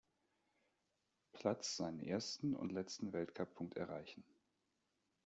[1.31, 4.23] Platz seinen ersten und letzten Weltcup-Punkt erreichen.